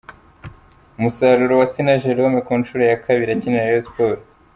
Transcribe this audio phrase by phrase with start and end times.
[0.97, 4.23] Umusaruro wa Sina Jerôme ku nshuro ya kabiri akinira Rayon Sports.